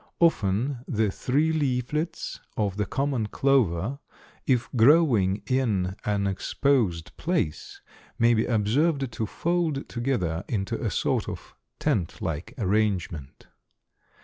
Often 0.19 0.79
the 0.87 1.11
three 1.11 1.53
leaflets 1.53 2.39
of 2.57 2.75
the 2.77 2.87
common 2.87 3.27
clover, 3.27 3.99
if 4.47 4.67
growing 4.75 5.43
in 5.45 5.95
an 6.05 6.25
exposed 6.25 7.15
place, 7.17 7.81
may 8.17 8.33
be 8.33 8.47
observed 8.47 9.11
to 9.11 9.27
fold 9.27 9.87
together 9.87 10.43
into 10.47 10.81
a 10.83 10.89
sort 10.89 11.29
of 11.29 11.53
tent 11.77 12.19
like 12.19 12.55
arrangement. 12.57 13.45